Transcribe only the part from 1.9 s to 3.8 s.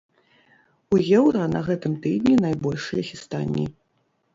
тыдні найбольшыя хістанні.